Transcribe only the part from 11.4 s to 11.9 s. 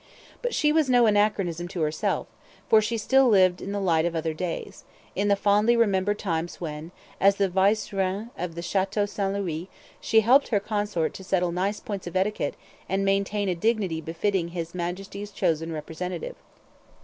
nice